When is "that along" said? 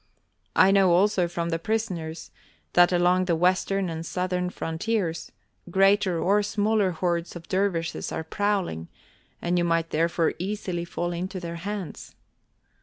2.73-3.25